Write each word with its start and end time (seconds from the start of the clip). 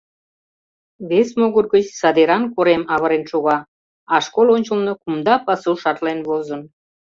Вес 1.09 1.29
могыр 1.39 1.65
гыч 1.73 1.85
садеран 1.99 2.43
корем 2.55 2.83
авырен 2.93 3.23
шога, 3.31 3.57
а 4.13 4.15
школ 4.25 4.47
ончылно 4.55 4.93
кумда 5.01 5.35
пасу 5.45 5.71
шарлен 5.81 6.19
возын. 6.27 6.61